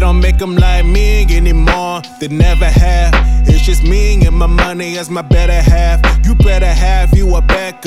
don't 0.00 0.18
make 0.18 0.38
them 0.38 0.56
like 0.56 0.86
me 0.86 1.22
anymore. 1.36 2.00
They 2.18 2.28
never 2.28 2.64
have. 2.64 3.12
It's 3.46 3.60
just 3.60 3.84
me 3.84 4.26
and 4.26 4.36
my 4.36 4.46
money 4.46 4.96
as 4.98 5.10
my 5.10 5.22
better 5.22 5.60
half. 5.60 6.00
You 6.26 6.29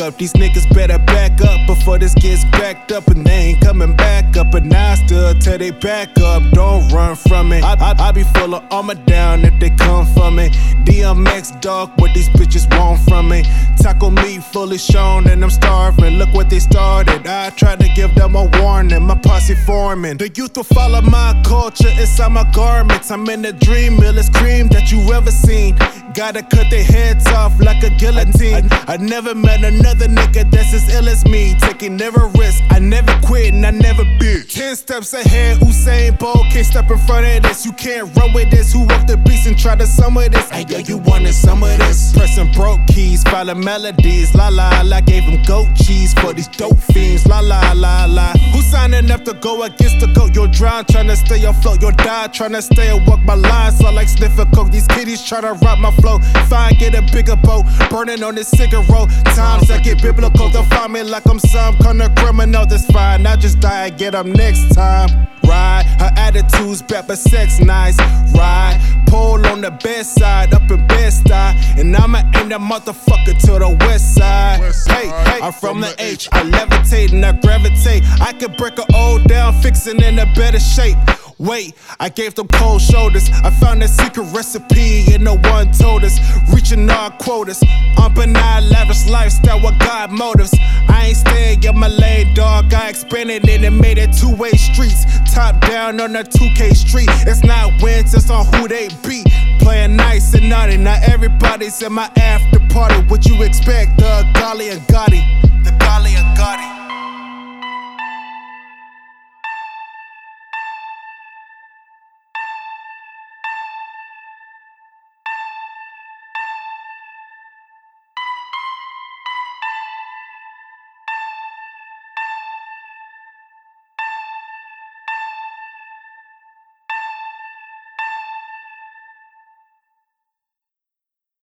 a 0.03 0.11
backup. 0.11 0.19
These 0.19 0.33
niggas 0.33 0.73
better 0.73 0.99
back 0.99 1.41
up 1.41 1.67
before 1.67 1.99
this 1.99 2.13
gets 2.15 2.43
backed 2.45 2.91
up 2.91 3.07
and 3.07 3.25
they 3.25 3.53
ain't 3.53 3.61
coming 3.61 3.95
back 3.95 4.35
up. 4.37 4.53
And 4.53 4.73
I 4.73 4.95
still 4.95 5.33
tell 5.35 5.57
they 5.57 5.71
back 5.71 6.17
up. 6.19 6.43
Don't 6.51 6.87
run 6.91 7.15
from 7.15 7.49
me. 7.49 7.61
I, 7.61 7.73
I, 7.73 8.09
I 8.09 8.11
be 8.11 8.23
full 8.23 8.55
of 8.55 8.63
armor 8.71 8.95
down 8.95 9.45
if 9.45 9.59
they 9.59 9.69
come 9.69 10.05
for 10.13 10.31
me. 10.31 10.49
DMX 10.85 11.61
dog, 11.61 11.91
what 11.99 12.13
these 12.13 12.29
bitches 12.29 12.67
want 12.77 13.01
from 13.01 13.29
me. 13.29 13.43
Taco 13.81 14.09
meat 14.09 14.43
fully 14.43 14.77
shown 14.77 15.27
and 15.27 15.43
I'm 15.43 15.49
starving. 15.49 16.17
Look 16.17 16.33
what 16.33 16.49
they 16.49 16.59
started. 16.59 17.25
I 17.27 17.49
tried 17.51 17.79
to 17.79 17.89
give 17.89 18.13
them 18.15 18.35
a 18.35 18.45
warning. 18.59 19.03
My 19.03 19.15
posse 19.15 19.55
forming. 19.55 20.17
The 20.17 20.29
youth 20.29 20.55
will 20.55 20.63
follow 20.63 21.01
my 21.01 21.41
culture 21.45 21.89
inside 21.99 22.31
my 22.31 22.49
garments. 22.51 23.11
I'm 23.11 23.27
in 23.29 23.41
the 23.41 23.53
dream, 23.53 23.97
illest 23.97 24.33
cream 24.33 24.67
that 24.69 24.91
you 24.91 24.99
ever 25.13 25.31
seen. 25.31 25.77
Gotta 26.13 26.43
cut 26.43 26.69
their 26.69 26.83
heads 26.83 27.25
off 27.27 27.59
like 27.59 27.81
a 27.83 27.89
guillotine. 27.89 28.67
I, 28.71 28.93
I 28.93 28.97
never 28.97 29.33
met 29.33 29.63
another 29.63 30.07
nigga 30.07 30.49
that's 30.51 30.71
as 30.71 30.93
ill 30.93 31.09
as 31.09 31.25
me. 31.25 31.55
Taking 31.59 31.97
never 31.97 32.27
risk. 32.37 32.61
I 32.69 32.77
never 32.77 33.19
quit 33.25 33.53
and 33.53 33.65
I 33.65 33.71
never 33.71 34.03
bitch. 34.03 34.53
Ten 34.53 34.75
steps 34.75 35.13
ahead, 35.13 35.57
Usain 35.57 36.17
Bolt 36.19 36.45
can't 36.51 36.67
step 36.67 36.91
in 36.91 36.99
front 36.99 37.25
of 37.25 37.41
this. 37.41 37.65
You 37.65 37.71
can't 37.73 38.15
run 38.15 38.31
with 38.33 38.51
this. 38.51 38.71
Who 38.73 38.81
walk 38.81 39.07
the 39.07 39.17
beast 39.17 39.47
and 39.47 39.57
try 39.57 39.75
to 39.75 39.87
sum 39.87 40.17
of 40.17 40.31
this? 40.31 40.49
Hey 40.51 40.65
yo, 40.69 40.77
you 40.77 40.99
wanted 40.99 41.33
some 41.33 41.63
of 41.63 41.77
this? 41.79 42.13
Pressing 42.13 42.51
broke 42.51 42.85
keys, 42.87 43.23
follow 43.23 43.55
melodies. 43.55 44.35
La 44.35 44.49
la 44.49 44.81
la, 44.81 45.01
gave 45.01 45.23
him 45.23 45.41
goat 45.43 45.67
cheese 45.75 46.13
for 46.13 46.31
these 46.31 46.47
dope 46.47 46.77
fiends. 46.77 47.25
La 47.25 47.39
la 47.39 47.73
la 47.73 48.05
la. 48.05 48.33
Signing 48.73 49.11
up 49.11 49.23
to 49.25 49.35
go 49.35 49.61
against 49.61 49.99
the 49.99 50.07
goat? 50.15 50.33
You'll 50.33 50.47
drown, 50.47 50.85
trying 50.85 51.05
to 51.05 51.15
stay 51.15 51.45
afloat. 51.45 51.79
You'll 51.79 51.91
die, 51.91 52.25
trying 52.29 52.53
to 52.53 52.61
stay 52.63 52.89
and 52.89 53.05
walk 53.05 53.19
my 53.19 53.35
lines. 53.35 53.77
So 53.77 53.91
like 53.91 54.09
sniffing 54.09 54.49
coke. 54.49 54.71
These 54.71 54.87
kiddies 54.87 55.23
trying 55.23 55.43
to 55.43 55.53
rob 55.63 55.77
my 55.77 55.91
flow. 55.97 56.17
Fine, 56.49 56.77
get 56.79 56.95
a 56.95 57.03
bigger 57.13 57.35
boat. 57.35 57.65
Burning 57.91 58.23
on 58.23 58.33
this 58.33 58.49
cigarette. 58.49 59.09
Times 59.35 59.69
I 59.69 59.79
get 59.79 60.01
biblical. 60.01 60.49
They'll 60.49 60.63
find 60.63 60.91
me 60.91 61.03
like 61.03 61.29
I'm 61.29 61.37
some 61.37 61.77
kind 61.77 62.01
of 62.01 62.15
criminal. 62.15 62.65
That's 62.65 62.87
fine. 62.87 63.27
I 63.27 63.35
just 63.35 63.59
die 63.59 63.89
and 63.89 63.97
get 63.97 64.15
up 64.15 64.25
next 64.25 64.73
time. 64.73 65.27
Ride, 65.45 65.85
her 65.99 66.11
attitude's 66.15 66.81
bad, 66.81 67.05
but 67.07 67.17
sex 67.17 67.59
nice. 67.59 67.97
Ride, 68.33 68.79
pole 69.07 69.45
on 69.45 69.61
the 69.61 69.71
best 69.71 70.15
side, 70.15 70.53
up 70.53 70.71
in 70.71 70.87
best 70.87 71.29
eye. 71.29 71.53
And 71.77 71.95
I'ma 71.95 72.19
aim 72.35 72.49
that 72.49 72.61
motherfucker 72.61 73.37
to 73.45 73.59
the 73.59 73.77
west 73.81 74.15
side. 74.15 74.61
Hey, 74.87 75.07
hey, 75.07 75.41
I'm 75.41 75.51
from 75.51 75.81
the 75.81 75.93
H. 75.99 76.29
I 76.31 76.43
levitate 76.43 77.11
and 77.11 77.25
I 77.25 77.33
gravitate. 77.33 78.03
I 78.21 78.31
can 78.31 78.55
break 78.63 78.79
a 78.79 78.95
old 78.95 79.25
down, 79.25 79.53
fixing 79.61 80.01
in 80.01 80.17
a 80.19 80.25
better 80.35 80.57
shape. 80.57 80.95
Wait, 81.37 81.73
I 81.99 82.07
gave 82.07 82.33
them 82.33 82.47
cold 82.47 82.81
shoulders. 82.81 83.29
I 83.43 83.49
found 83.49 83.83
a 83.83 83.89
secret 83.89 84.23
recipe 84.31 85.03
and 85.13 85.21
no 85.21 85.35
one 85.35 85.73
told 85.73 86.05
us. 86.05 86.17
Reaching 86.53 86.89
our 86.89 87.11
quotas. 87.17 87.59
Unbenign, 87.97 88.71
lavish 88.71 89.05
lifestyle 89.09 89.61
with 89.61 89.77
God 89.79 90.11
motives. 90.11 90.53
I 90.87 91.07
ain't 91.07 91.17
staying 91.17 91.63
in 91.65 91.77
my 91.77 91.89
lane, 91.89 92.33
dog. 92.35 92.73
I 92.73 92.87
expanded 92.87 93.45
it 93.49 93.65
and 93.65 93.77
made 93.77 93.97
it 93.97 94.13
two 94.13 94.33
way 94.33 94.51
streets. 94.51 95.03
Top 95.33 95.59
down 95.59 95.99
on 95.99 96.13
the 96.13 96.23
2K 96.23 96.73
street. 96.73 97.09
It's 97.27 97.43
not 97.43 97.81
wins, 97.81 98.13
it's 98.13 98.29
on 98.29 98.45
who 98.55 98.69
they 98.69 98.87
beat. 99.05 99.27
Playing 99.59 99.97
nice 99.97 100.33
and 100.35 100.47
naughty. 100.47 100.77
Now 100.77 101.01
everybody's 101.03 101.81
in 101.81 101.91
my 101.91 102.09
after 102.15 102.61
party. 102.69 102.95
What 103.09 103.25
you 103.25 103.43
expect, 103.43 103.97
the 103.97 104.25
Golly 104.33 104.69
and 104.69 104.79
Gotti? 104.83 105.21
The 105.65 105.71